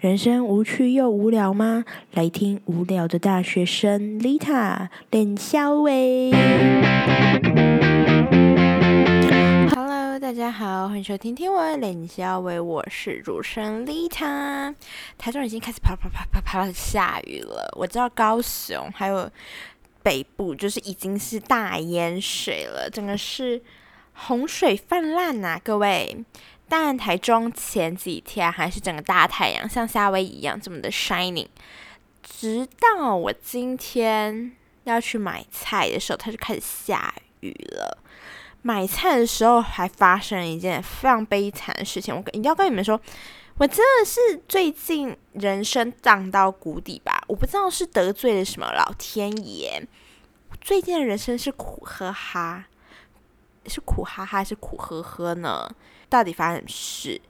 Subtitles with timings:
[0.00, 1.84] 人生无趣又无聊吗？
[2.12, 6.30] 来听无聊的大学生 Lita 练肖伟。
[9.68, 14.74] Hello，大家好，欢迎收听听我练肖伟，我是主持人 Lita。
[15.18, 19.30] 台中已经开始啪啪啪啪啪下雨了，我知道高雄还有
[20.02, 23.60] 北部就是已经是大淹水了，整个是
[24.14, 26.24] 洪水泛滥呐，各位。
[26.70, 31.48] 但台中前几天还是整个大太阳，像夏威夷一样这么的 shining。
[32.22, 34.52] 直到我今天
[34.84, 37.98] 要去买菜的时候，它就开始下雨了。
[38.62, 43.00] 买菜的时候还发生了一件非常悲惨的事情，我一定要跟你们说，
[43.58, 47.20] 我真的是最近人生荡到谷底吧？
[47.26, 49.84] 我不知道是得罪了什么老天爷，
[50.60, 52.66] 最近的人生是苦呵哈，
[53.66, 55.68] 是苦哈哈还是苦呵呵呢？
[56.10, 57.20] 到底发生什么事？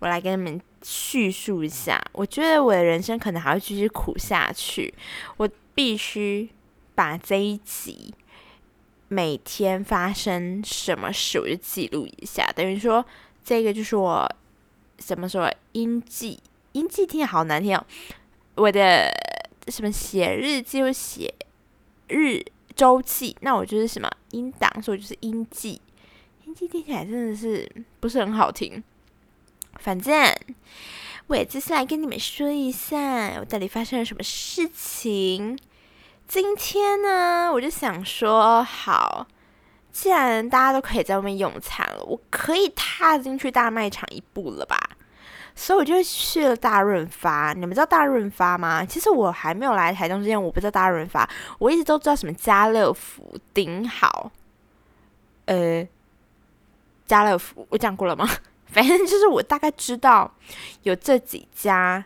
[0.00, 2.02] 我来跟你们叙述一下。
[2.12, 4.92] 我觉得我的人生可能还会继续苦下去。
[5.36, 6.50] 我必须
[6.94, 8.12] 把这一集
[9.08, 12.50] 每天发生什么事，我就记录一下。
[12.54, 13.04] 等于说，
[13.44, 14.28] 这个就是我
[14.98, 15.50] 怎么说？
[15.72, 16.40] 音记，
[16.72, 17.86] 音记听好难听哦。
[18.56, 19.10] 我的
[19.68, 21.32] 什么写日记或写
[22.08, 22.42] 日
[22.74, 25.80] 周记，那我就是什么音档，所以就是音记。
[26.54, 27.70] 听起来真的是
[28.00, 28.82] 不是很好听，
[29.78, 30.34] 反正
[31.26, 35.58] 我也接下来跟你们说一下，我到底发生了什么事情。
[36.26, 39.26] 今天呢，我就想说，好，
[39.90, 44.78] 既然大家都可以在外面用餐了，我可以踏进去大卖场一步了吧？
[45.56, 47.52] 所以我就去了大润发。
[47.52, 48.84] 你们知道大润发吗？
[48.84, 54.30] 其实我还没有来台中之前，我不知道大润发，我一直都知道什么家乐福、顶好，
[55.46, 55.86] 呃。
[57.10, 58.24] 家乐福，我讲过了吗？
[58.70, 60.32] 反正就是我大概知道
[60.84, 62.04] 有这几家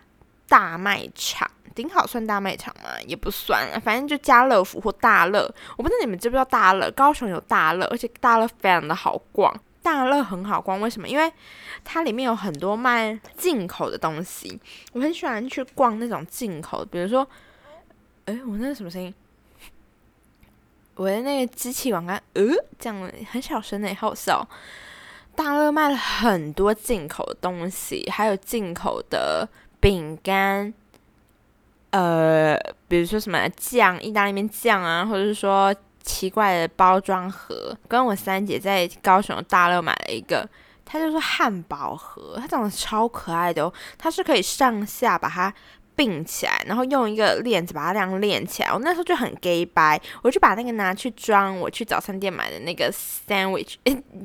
[0.48, 2.88] 大卖场，顶好算大卖场吗？
[3.06, 5.42] 也不算了，反正就家乐福或大乐。
[5.76, 6.90] 我不知道你们知不知道大乐？
[6.92, 9.54] 高雄有大乐，而且大乐非常的好逛。
[9.82, 11.06] 大乐很好逛，为什么？
[11.06, 11.30] 因为
[11.84, 14.58] 它里面有很多卖进口的东西。
[14.94, 17.28] 我很喜欢去逛那种进口，比如说，
[18.24, 19.14] 哎，我那是什么声音？
[20.94, 22.42] 我的 那个机器网刚呃，
[22.78, 24.48] 这样很小声的，好笑。
[25.36, 29.48] 大乐卖了很多进口的东西，还有进口的
[29.80, 30.72] 饼干，
[31.90, 32.58] 呃，
[32.88, 37.76] 比如说什么酱，意大利面酱啊，或者是说奇怪的包装盒。
[37.88, 40.48] 跟我三姐在高雄大乐买了一个，
[40.84, 45.52] 它就是汉堡盒，它长得超可爱的哦，它是可以上下把它。
[45.96, 48.72] 并起来，然后用一个链子把它这样链起来。
[48.72, 53.74] 我那时候就很 gay 白，我就把那个拿去装我去早餐店买的那个 sandwich，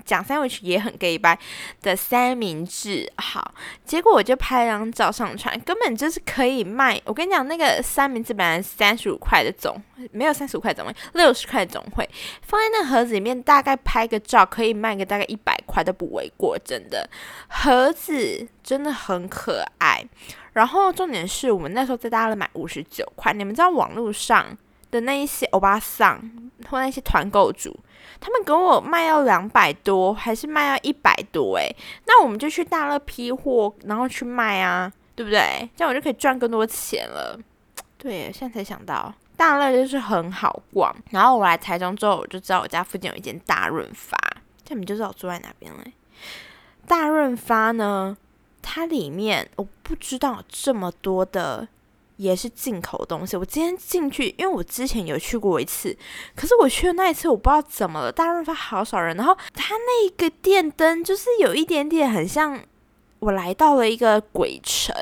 [0.06, 1.38] 讲 sandwich 也很 gay 白
[1.82, 3.12] 的三明治。
[3.18, 3.54] 好，
[3.86, 7.00] 结果我就拍了张照上传，根本就是可以卖。
[7.06, 9.82] 我跟你讲，那个三明治本来三十五块的总，
[10.12, 12.10] 没有三十五块总会，六十块总会
[12.42, 17.10] 放在那盒子里面，大概拍个照可以卖个大概一百块都不为过，真的。
[17.48, 20.06] 盒子真的很可爱。
[20.54, 24.56] 然后重点是我们那时候在大乐买五十九块，你们知道网络上
[24.92, 26.22] 的那一些欧巴桑
[26.70, 27.76] 或那些团购主，
[28.20, 31.58] 他们给我卖要两百多，还是卖要一百多？
[31.58, 31.76] 诶，
[32.06, 35.68] 那我们就去大乐批货，然后去卖啊，对不对？
[35.76, 37.40] 这样我就可以赚更多钱了。
[37.98, 40.96] 对，现在才想到大乐就是很好逛。
[41.10, 44.16] 然后我来台中之后，我就知道我家附近有一间大润发，
[44.64, 45.84] 这样你就知道我住在哪边了。
[46.88, 48.16] 大润发呢？
[48.72, 51.68] 它里面我不知道这么多的
[52.18, 53.36] 也是进口东西。
[53.36, 55.98] 我今天进去，因为我之前有去过一次，
[56.36, 62.64] 可是我去的那一次我不知道怎么了，大润发好少人，然后它那个电灯就是有一点点很像
[63.18, 64.96] 我来到了一个鬼城，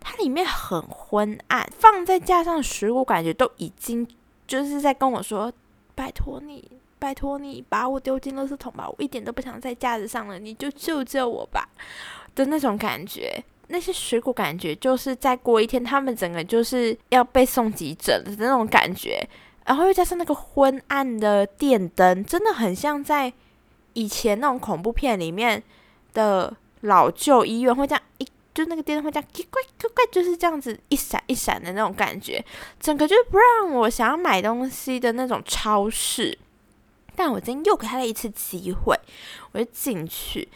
[0.00, 4.04] 它里面很昏暗，放在架上的食物感觉都已经
[4.48, 5.52] 就是在跟我说
[5.94, 11.68] ：“拜托你，拜托你把我丢进垃圾桶吧，我一点都不想在架子上了，你就救救我吧。”
[12.34, 19.26] 的那种感觉，那些水果感觉就是再过一天，他们整个就是要被送急诊的那种感觉，
[19.66, 23.32] 然后又加上那个昏暗的电灯，真的很像在
[23.92, 25.62] 以前那种恐怖片里面
[26.14, 32.44] 的老旧医院会这样一，就那个电灯会这样，怪怪怪，就是这样子一闪一闪的那种感觉，
[32.80, 36.38] 整个就是不让我想要买东西的那种超市。
[37.14, 38.96] 但我今天又给他了一次机会，
[39.50, 40.46] 我就进去。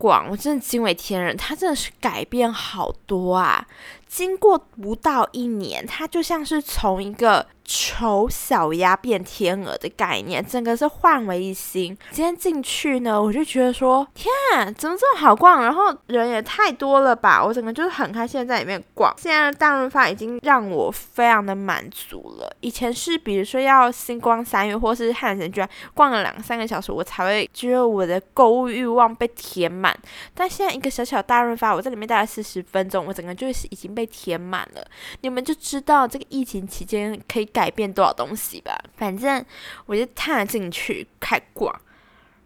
[0.00, 3.68] 广，我真的惊为天人，他真的是改变好多啊！
[4.10, 11.96] 经过不到一年，他就像是从一个丑小鸭变天鹅的概念，整个是焕为一新。
[12.10, 15.62] 今天进去呢，我就觉得说，天啊，怎么这么好逛？
[15.62, 17.40] 然后人也太多了吧！
[17.44, 19.14] 我整个就是很开心在里面逛。
[19.16, 22.52] 现在的大润发已经让我非常的满足了。
[22.62, 29.96] 以前是比如说要星光三月或是汉神居然逛了两三个小时，我才会觉得我的购物欲望被填满。
[30.34, 34.86] 但现在一个小小大润发，我在里面待了四十分钟，我整个就是已经被被填满了。
[35.20, 38.76] 你们就知道这个疫情期间可以改变多少东西吧。
[38.96, 39.44] 反正
[39.86, 41.74] 我就踏进去开逛，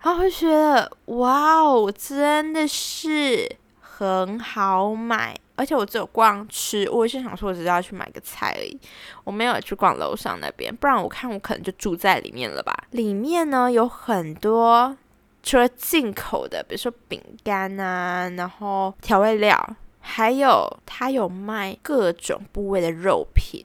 [0.03, 3.49] 然后就觉得哇哦，真的是
[3.81, 5.37] 很好买。
[5.57, 8.77] 而且我只有逛吃，我是想说我只是要去买个菜而已，
[9.23, 12.77] 我没有去逛楼上那边，不然我看我可能就住在里面了吧。
[12.91, 14.97] 里面呢有很多
[15.45, 19.77] 除了进口的，比如说饼干啊，然后调味料。
[20.07, 23.65] 还有，它有卖各种部位的肉品，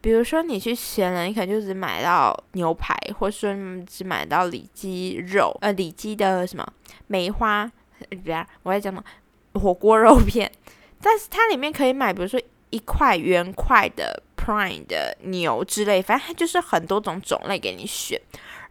[0.00, 3.54] 比如说你去闲人，你可能就只买到牛排，或者说
[3.86, 6.66] 只买到里脊肉，呃，里脊的什么
[7.06, 7.70] 梅花，
[8.24, 9.04] 不要，我在讲什么
[9.60, 10.50] 火锅肉片，
[11.00, 12.38] 但是它里面可以买，比如说
[12.70, 18.20] 一块圆块的 prime 的牛之类，反正它就是很多种种类给你选，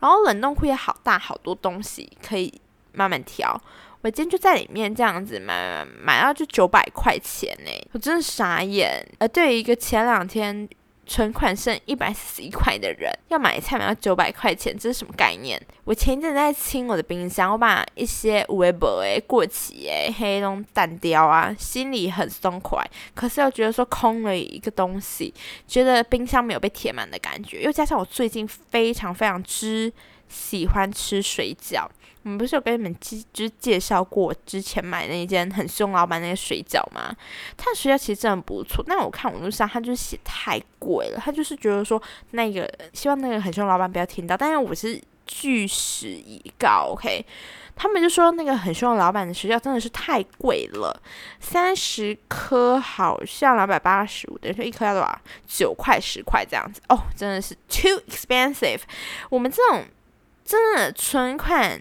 [0.01, 2.53] 然后冷冻库也好大，好多东西可以
[2.91, 3.59] 慢慢挑。
[4.05, 9.03] 我今天就在里面这样子买买买到就九百块钱呢，我真的傻眼。
[9.17, 10.69] 呃，对于一个前两天
[11.07, 15.59] 存款剩一百四十一块的人，要买菜买到九百块钱，这是什么概念？
[15.85, 25.33] 我前一阵在清我的冰箱，我把一些微博诶过期诶黑龙蛋掉啊，心里很松快，可是又觉得说空了一个东西，
[25.67, 29.91] 觉得冰箱没有被填满的感觉，又加上我最近非常非常之
[30.29, 31.87] 喜欢吃水饺。
[32.25, 37.15] 我们不是有跟你们介就是介绍过之前买那一件很凶老板那个水饺吗？
[37.55, 42.01] 他的水饺其实真的不错，但我看网络上他就是写太贵了，他就是觉得说
[42.31, 47.23] 那个希望那个很凶老板不要听到，但是我是据实以告，OK？
[47.75, 50.99] 他们就说那个很凶老板的水饺真的是太贵了，
[51.39, 55.21] 三十颗好像两百八十五，等于说一颗要多少？
[55.45, 58.81] 九块十块这样子哦，真的是 too expensive。
[59.29, 59.85] 我们这种
[60.43, 61.79] 真的存款。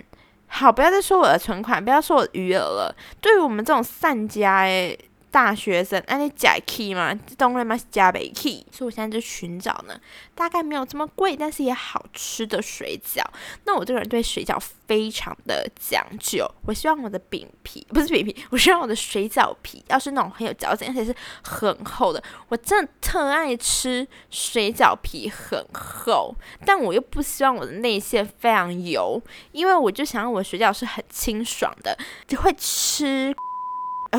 [0.56, 2.94] 好，不要再说我的存款，不要说我余额了。
[3.20, 4.96] 对于我们这种散家哎
[5.34, 7.12] 大学生，那你假 key 吗？
[7.36, 8.64] 当然嘛是加倍 key。
[8.70, 10.00] 所以我现在就寻找呢，
[10.32, 13.20] 大概没有这么贵，但是也好吃的水饺。
[13.64, 22.22] 那我这个人对水饺非常的讲究，我希望我的饼皮不是饼皮， 我希望我的水饺皮要是那种很有嚼劲，而且是很厚的。
[22.46, 26.32] 我真的特爱吃水饺皮很厚，
[26.64, 29.20] 但我又不希望我的内馅非常油，
[29.50, 31.98] 因为我就想要我的水饺是很清爽的，
[32.28, 33.34] 就会吃。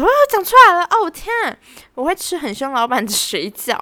[0.02, 0.84] 哦，讲出来了！
[0.86, 1.58] 哦天，
[1.94, 3.80] 我会吃很凶老板的水饺，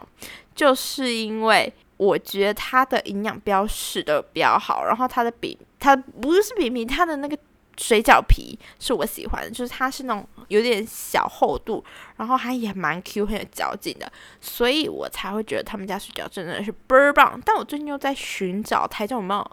[0.53, 7.37] 就是因为我觉得它的营养标示的比较好，然后它的饼，它不是饼皮，它的那个
[7.77, 11.83] 水饺皮是我喜欢的，就是它是那种有点小厚度，
[12.17, 17.41] 然后它也蛮 Q，很有嚼劲的，所以我才会觉得他们家水饺真的是倍儿棒。
[17.43, 19.51] 但我最近又在寻找台中有没有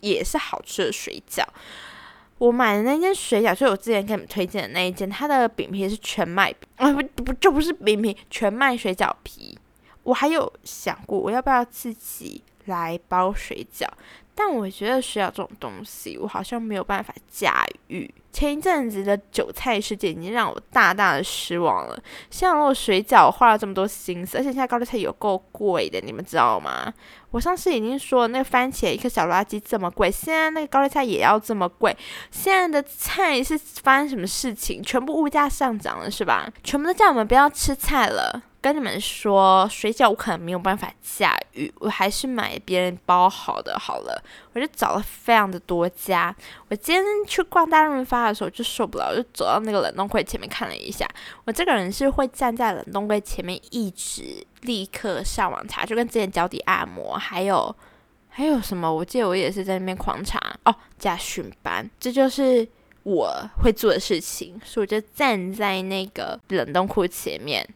[0.00, 1.44] 也是好吃的水饺。
[2.40, 9.56] 我买的那件水饺，就是我之前给你们推荐的那一件，它的饼皮是全麦，啊不不就不是饼皮，全麦水饺皮。
[10.02, 13.86] 我还有想过，我要不要自己来包水饺。
[14.34, 18.10] 但我觉得水饺这种东西，我好像没有办法驾驭。
[18.32, 22.00] 前一阵子的韭菜事件已经让我大大的失望了。
[22.30, 26.92] 像我水饺花了这么多心思，而且现在高丽菜有够贵的，你们知道吗？
[27.32, 31.96] 我上次已经说那个番茄一颗小垃圾这么贵，现在那个高丽菜也要这么贵。
[32.30, 34.82] 现在的菜是发生什么事情？
[34.82, 36.48] 全部物价上涨了是吧？
[36.62, 38.42] 全部都叫我们不要吃菜了。
[38.62, 44.22] 跟你们说，水饺我可能没有办法驾驭，我还是买别人包好的好了。
[44.52, 46.34] 我就找了非常的多家。
[46.68, 51.08] 我今天去逛大润发的时候就受不了，就走到那个冷冻柜前面看了一下。
[51.46, 57.74] 我这个人是会站在冷冻柜前面一直立刻上网查，就跟之前脚底按摩，还有
[58.28, 58.92] 还有什么？
[58.92, 62.68] 我记得我也是在那边狂查哦，加训班，这就是
[63.04, 64.60] 我会做的事情。
[64.62, 67.66] 所以我就站在那个冷冻库前面。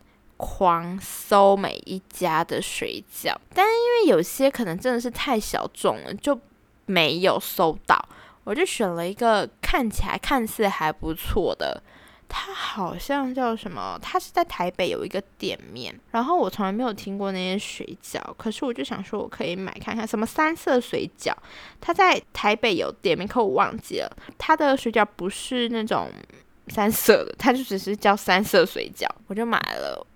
[0.45, 6.39] 狂搜每一家的水饺，但是因为有些可能真的是太小众了，就
[6.85, 7.99] 没有搜到。
[8.45, 11.83] 我就选了一个看起来看似还不错的，
[12.29, 13.99] 它好像叫什么？
[14.03, 21.33] 它是在台北有一个店面，然后我从来没有听过那些水饺，可是我就想说我可以买看看，什么三色水饺，
[21.81, 24.17] 它在台北有店面，可我忘记了。
[24.37, 26.11] 它的水饺不是那种
[26.69, 30.07] 三色的，它就只是叫三色水饺，我就买了。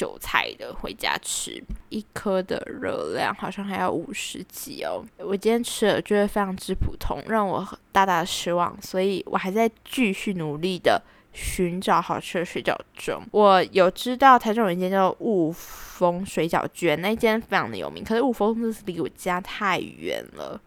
[0.00, 5.04] 韭菜的回家吃，一颗的热量好像还要五十几哦。
[5.18, 11.02] 我今天吃了觉得非常之普通，让我大大的失望，所以我还在继续努力的
[11.34, 13.22] 寻找好吃的水饺中。
[13.30, 20.58] 我有知道台中有一间叫雾峰水饺卷，那间非常的有名，可是雾峰是离我家太远了。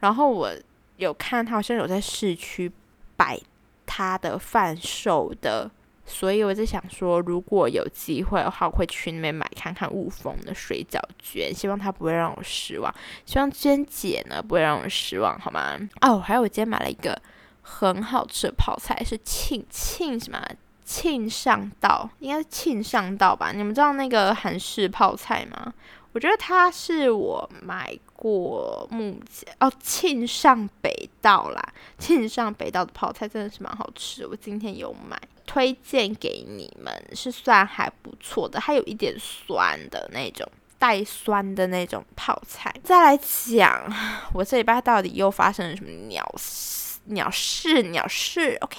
[0.00, 0.50] 然后我
[0.98, 2.70] 有看他好像有在市区
[3.16, 3.40] 摆
[3.86, 5.70] 他的贩售的。
[6.12, 12.94] 所以我在想说，如果有机会的话，我会去那边买看看雾峰的水饺卷，希望它不会让我失望。
[13.24, 15.76] 希望娟姐呢不会让我失望，好吗？
[16.02, 17.20] 哦，还有我今天买了一个
[17.62, 20.38] 很好吃的泡菜，是庆庆什么
[20.84, 23.52] 庆尚道，应该是庆尚道吧？
[23.52, 25.72] 你们知道那个韩式泡菜吗？
[26.12, 31.62] 我觉得它是我买过目前哦庆尚北道啦，
[31.98, 35.20] 庆尚北道的泡菜真的是蛮好吃，我今天有买。
[35.44, 40.46] 推荐给你们是算还不错的，还有一点酸的那种
[40.78, 42.72] 带酸的那种泡菜。
[42.82, 43.84] 再来讲，
[44.32, 47.00] 我这礼拜到底又发生了什么鸟事？
[47.06, 47.82] 鸟事？
[47.82, 48.78] 鸟事？OK，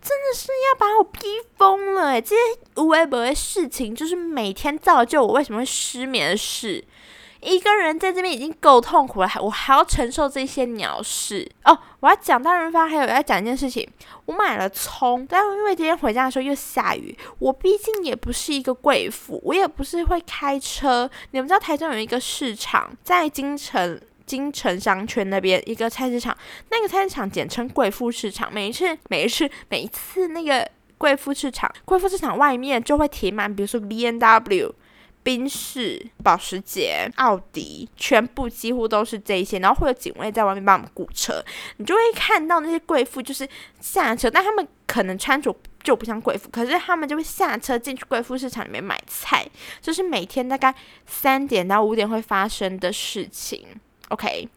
[0.00, 1.20] 真的是要把我逼
[1.56, 2.42] 疯了诶，这些
[2.76, 6.84] 无微博的事情，就是每天造就我为什么会失眠的事。
[7.40, 11.78] 一个人在这边已经够痛苦了，还我还要承受这些鸟事哦！
[12.00, 13.88] 我要讲大润发，还有要讲一件事情，
[14.24, 21.08] 我买了葱，但因为今天回家的时候又下雨，我毕竟也不是一个贵妇，我也不是会开车。
[21.30, 26.36] 你们知道台中有一个市场，在京城京城商圈那边一个菜市场，
[26.70, 28.52] 那个菜市场简称贵妇市场。
[28.52, 34.74] 每一次每一次每一次那个贵妇市场，贵妇市场外面就会停满，比如说 B N W。
[35.20, 41.44] 宾士、保时捷、奥迪，全部几乎都是这些，然后会有警卫在外面帮我们雇车，
[41.76, 43.46] 你就会看到那些贵妇就是
[43.78, 49.46] 下车，但他们可能穿着就不像贵妇，可是他们就会下车进去贵妇市场里面买菜，
[49.82, 53.66] 就是每天大概三点到五点会发生的事情。
[54.10, 54.48] OK。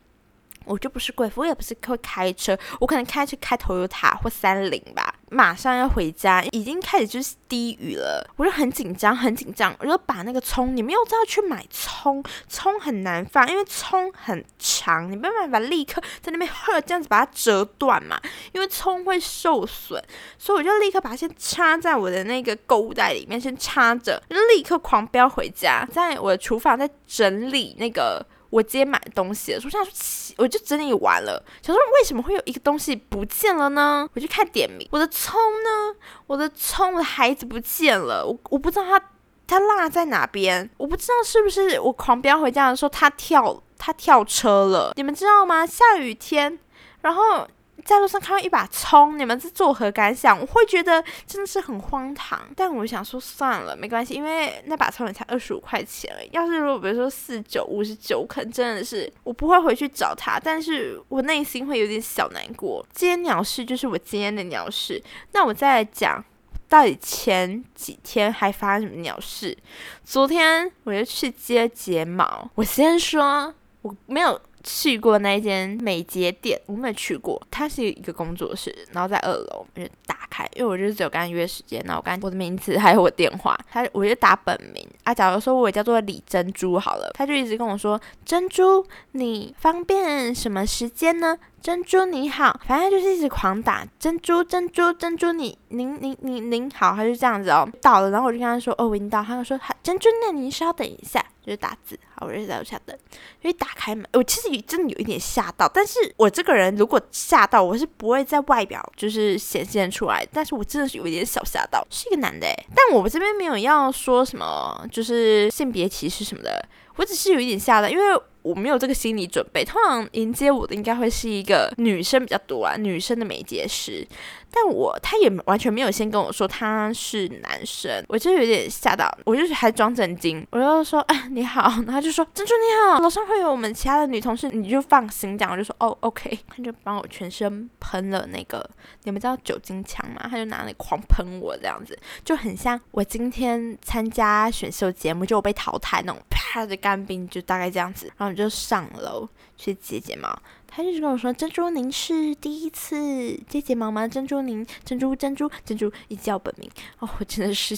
[0.63, 5.11] 我就不是贵妇，我也不是会开车，我可能开去开头油塔或三菱吧。
[5.31, 9.75] 马上要回家，已经开始就是低雨了，我就很紧张，很紧张。
[9.79, 18.21] 我就把那个葱，你们又知道去买葱，葱很难放，因为葱很长，你没办法立刻在那边呵这样子把它折断嘛，
[18.53, 19.99] 因为葱会受损，
[20.37, 28.23] 所以我就立刻把它先插在我的那个购物袋里面，先插着，立刻狂飙回家，在我的厨房在整理那个。
[28.51, 34.07] 我今天买东西的时候，想说，我就整理完了，想说为什么会有一个东西不见了呢？
[34.13, 35.95] 我就看点名，我的葱呢？
[36.27, 39.01] 我的葱，我的孩子不见了，我我不知道他
[39.47, 45.65] 他落在哪边，我不知道是不是我狂飙回家的时候他跳他跳车了，你们知道吗？
[45.65, 46.59] 下雨天，
[47.01, 47.47] 然后。
[47.83, 50.39] 在路上看到一把葱，你们是作何感想？
[50.39, 56.11] 我会觉得真的是很荒唐，但我想说算了，没关系，因为那把葱也才二十五块钱。
[56.31, 62.85] 要是如果比如说四九、五十九，可能真的是我不会回去找他，但是我内心会有点小难过。
[62.93, 66.23] 今天鸟事就是我今天的鸟事，那我再来讲，
[66.69, 69.57] 到底前几天还发生什么鸟事？
[70.03, 74.39] 昨天我就去接睫毛，我先说我没有。
[74.63, 77.41] 去过那间美睫店，我没有去过。
[77.49, 85.13] 它是一个工作室，然后在二楼，我就打开，因为我就是只有跟他约时间，然后我跟我的名字还有我电话，他我就打本名啊。
[85.13, 97.69] 假如说我叫做李珍珠好了，他就一直跟我说：“珍珠，你方便什么时间呢？”珍珠你好，反正就是一直狂打珍珠珍珠珍珠，你您您您您好，他就这样子哦。
[97.79, 102.95] 到了，然后我就跟他说：“哦，我已经到。”他就说：“好，珍珠，那您稍等一下。”就是打字，好，我就在楼下等。
[103.41, 105.67] 因为打开门，我其实真的有一点吓到。
[105.67, 110.27] 但是我这个人如果吓到，我是不会在外表就是显现出来。
[110.31, 116.63] 但是我真的是有一点小吓到，是一个男的诶，但我们这边没有要说什么，就是性别歧视什么的。
[116.95, 118.03] 我只是有一点吓到，因为。
[118.41, 124.07] 我没有这个心理准备，通常迎接我的应该会是一个女生比较多啊，女生的美睫师。
[124.53, 138.69] 但我他也完全没有先跟我说他是男生，我就有点吓到，我就是还装震惊，我就说哎你好，然后就说珍珠你好，楼上会有我们其他的女同事，你就放心这样，我就说哦 OK，他就帮我全身喷了那个，
[139.03, 140.27] 你们知道酒精枪吗？
[140.29, 146.21] 他就拿那狂喷我这样子，就很像我今天参加选秀节目就我被淘汰那种。
[146.53, 150.27] 他的干冰，就大概这样子，然后我就上楼去接睫毛。
[150.67, 157.77] 他就是跟我说：“珍珠，您是第一次接睫毛吗？”珍珠，您珍珠珍珠珍珠一叫本名哦，我真的是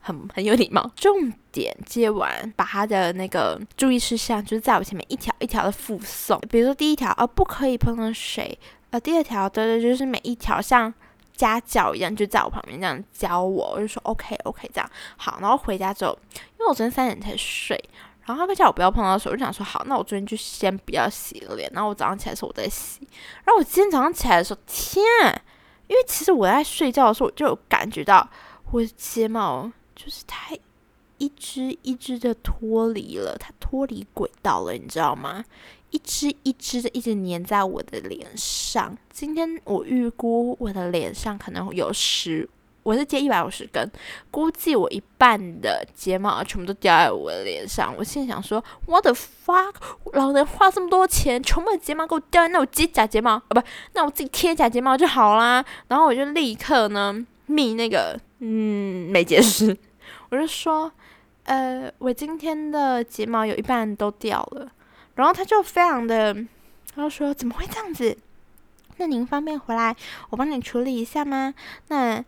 [0.00, 0.90] 很很有礼貌。
[0.96, 6.40] 重点接完，把他的那个注意事项就是在我前面一条一条的附送。
[6.50, 8.58] 比如说第一条，呃，不可以碰到水；
[8.90, 10.92] 呃，第二条，对对，就是每一条像
[11.34, 15.38] 家教一样，就在我旁边这样教我，我就说 OK OK 这样好。
[15.40, 16.18] 然后回家之后，
[16.64, 17.78] 为我昨天三点才睡，
[18.24, 21.70] 然后他叫我不要碰到手，我就想说好，那我昨天就先不要洗脸。
[21.72, 23.00] 然后我早上起来的时候我在洗，
[23.44, 25.02] 然后我今天早上起来的时候，天，
[25.86, 28.28] 因为其实我在睡觉的时候我就有感觉到
[28.72, 30.58] 我的睫毛就是太
[31.18, 35.44] 一只一只的脱离了，它脱离轨道了，你知道吗？
[35.90, 38.98] 一只一只的一直粘在我的脸上。
[39.10, 42.48] 今天我预估我的脸上可能有十，
[42.84, 43.90] 我是接一百五十根，
[44.30, 47.94] 估计我一半的睫毛全部都掉在我的脸上。
[47.96, 49.74] 我心想说，What the fuck！
[50.12, 53.62] 老人花这么多钱，全部的睫毛给我掉在那，我接假睫毛啊，不，
[53.94, 55.64] 那我自己贴假睫毛就好啦。
[55.88, 59.74] 然后我就立刻呢，密那个嗯美睫师，
[60.28, 60.92] 我就说，
[61.44, 64.70] 呃，我今天的睫毛有一半都掉了。
[65.14, 66.34] 然后他就非常的，
[66.94, 68.14] 他就说怎么会这样子？
[68.98, 69.96] 那您方便回来
[70.30, 71.52] 我帮你处理一下吗？
[71.88, 72.24] 那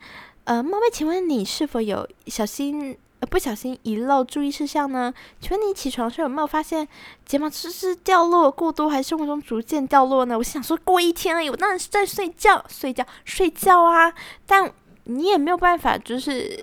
[0.46, 5.12] 呃，冒昧请问你是否有小心呃不小心遗漏注意事项呢？
[5.40, 6.86] 请问你起床时有没有发现
[7.24, 10.38] 睫毛是是掉落过多，还是生活中逐渐掉落呢？
[10.38, 14.14] 我想说过一天而已，我当然是在睡觉、睡觉、睡觉啊！
[14.46, 14.72] 但
[15.02, 16.56] 你也没有办法，就是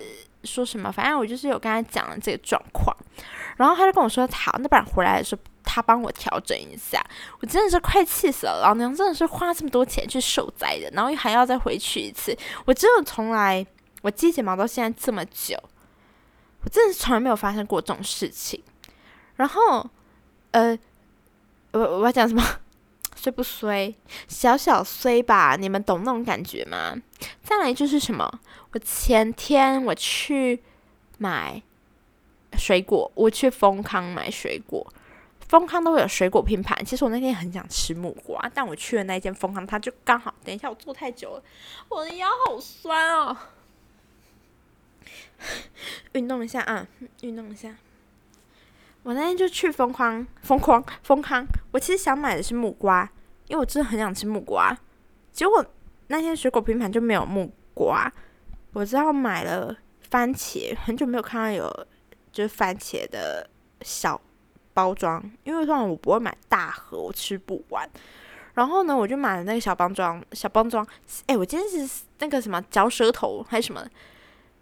[0.44, 2.96] 说什么，反正我就是有跟他讲了这个状况，
[3.58, 5.42] 然后他就跟我说好，那不然回来的时候。
[5.66, 7.02] 他帮我调整一下，
[7.40, 8.60] 我真的是快气死了！
[8.62, 12.36] 老娘真的是花这么多钱去受灾的，然后还要再回去一次。
[12.66, 13.66] 我真的从来，
[14.04, 15.58] 我接睫毛到现在这么久，
[16.62, 18.62] 我真的从来没有发生过这种事情。
[19.36, 19.88] 然后，
[20.50, 20.78] 呃，
[21.72, 22.44] 我我要讲什么？
[23.16, 23.94] 衰不衰？
[24.28, 25.56] 小小衰吧？
[25.56, 26.94] 你们懂那种感觉吗？
[27.42, 28.40] 再来就是什么？
[28.72, 30.62] 我前天我去
[31.16, 31.62] 买
[32.58, 34.86] 水果，我去丰康买水果。
[35.48, 40.34] 丰康都会有水果拼盘，其实我那天很想吃木瓜，但我去的那间丰康，它就刚好。
[40.44, 41.42] 等一下，我坐太久了，
[41.88, 43.34] 我的腰好酸哦。
[46.12, 46.86] 运动一下啊，
[47.22, 47.74] 运动一下。
[49.02, 53.10] 我那天就去疯狂、疯狂、疯狂，我其实想买的是木瓜，
[53.48, 54.76] 因为我真的很想吃木瓜。
[55.32, 55.64] 结果
[56.06, 58.12] 那天水果拼盘就没有木瓜，
[58.72, 59.76] 我知道买了
[60.10, 61.86] 番茄，很久没有看到有
[62.32, 63.48] 就是番茄的
[63.82, 64.20] 小。
[64.76, 67.88] 包装，因为通常我不会买大盒，我吃不完。
[68.54, 70.84] 然后呢，我就买了那个小包装，小包装。
[71.26, 73.86] 哎，我今天是那个什么嚼舌头还是什么？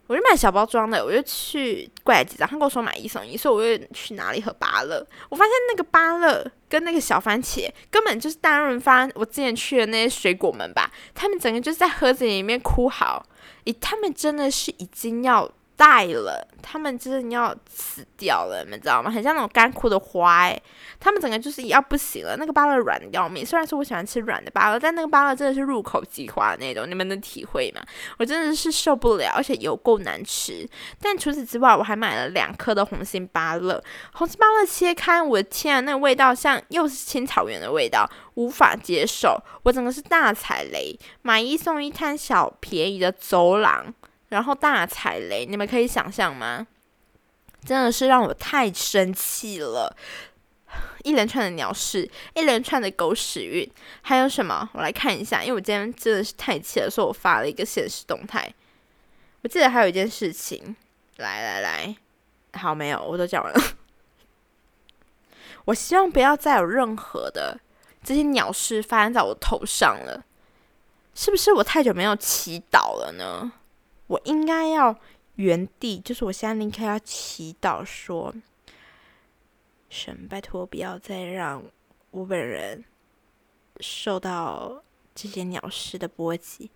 [0.06, 5.06] 我就买小包装的，我就去柜台结账，他跟我说买一送一，所以我就去拿了一盒芭乐。
[5.28, 13.24] 我发现那个芭乐跟那个小番茄根本就是大润发我之前去的那些水果们吧，他们整个就是在盒子里面哭嚎，
[13.64, 15.50] 咦，他们真的是已经要。
[15.82, 19.10] 败了，他们真的要死掉了，你们知道吗？
[19.10, 20.62] 很像那种干枯的花，诶，
[21.00, 22.36] 他们整个就是要不行了。
[22.38, 27.82] 那个芭乐软的要命，虽然说我喜欢吃软的芭乐，但那个芭乐真的是入口即化那种，你们能体会吗？
[28.16, 30.64] 我真的是受不了，而且有够难吃。
[31.00, 39.36] 但除此之外，我还买了两颗的红心芭乐，红心芭乐切开，我的天啊，那个味道像又是青草原的味道，无法接受。
[39.64, 43.92] 我整个是大踩雷，买一送一，贪小便宜的走廊。
[44.32, 46.66] 然后大踩雷，你们可以想象吗？
[47.64, 49.94] 真的是让我太生气了！
[51.04, 54.68] 一连串的鸟事，一连串的狗屎运，还有什么？
[54.72, 58.52] 我来看一下，因为我今天真的是太气了，所以我发了一个现实动态。
[59.42, 60.74] 我记得还有一件事情，
[61.18, 61.96] 来来来，
[62.54, 63.60] 好，没有，我都讲完了。
[65.66, 67.60] 我希望不要再有任何的
[68.02, 70.24] 这些鸟事发生在我头上了。
[71.14, 73.52] 是不是我太久没有祈祷了呢？
[74.12, 74.94] 我应该要
[75.36, 78.34] 原地，就是我现在应该要祈祷说
[79.88, 81.64] ：“神，拜托不要再让
[82.10, 82.84] 我本人
[83.80, 84.82] 受到
[85.14, 86.70] 这些鸟事的波及。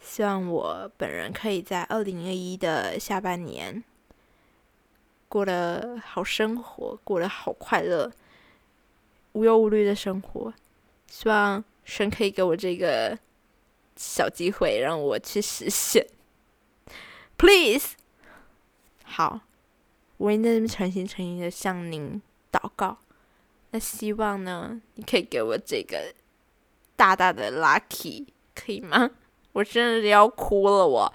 [0.00, 3.84] 希望我本人可以在二零二一的下半年
[5.28, 8.10] 过得好生活，过得好快乐，
[9.34, 10.52] 无忧无虑的生活。
[11.06, 13.16] 希望神可以给我这个
[13.94, 16.04] 小机会，让我去实现。”
[17.36, 17.94] Please，
[19.04, 19.40] 好，
[20.16, 22.98] 我已经在这边诚心诚意的向您祷告。
[23.70, 26.14] 那希望呢，你可以给我这个
[26.94, 29.10] 大大的 lucky，可以吗？
[29.52, 31.12] 我真的是要哭了，我，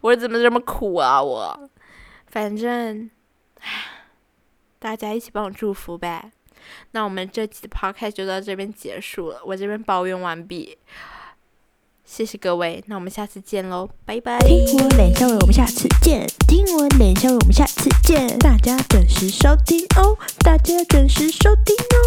[0.00, 1.20] 我怎么这么苦啊？
[1.22, 1.70] 我，
[2.28, 3.10] 反正，
[4.78, 6.30] 大家一起帮我祝福呗。
[6.92, 10.78] 那我们这期的 podcast 就到这边结束了，我这边抱怨完毕。
[12.04, 14.38] 谢谢各位，那我们下次见喽，拜拜！
[14.40, 18.38] 听我脸笑未，我们下次见；听我脸笑未，我们下次见。
[18.38, 22.04] 大家准时收听哦，大家准时收听哦。